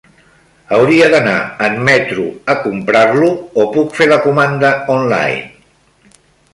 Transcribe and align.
Hauria 0.77 1.09
d'anar 1.15 1.35
en 1.67 1.75
metro 1.89 2.25
a 2.53 2.57
comprar-lo, 2.63 3.29
o 3.65 3.69
puc 3.77 3.95
fer 4.01 4.11
la 4.13 4.21
comanda 4.27 4.75
online? 4.99 6.19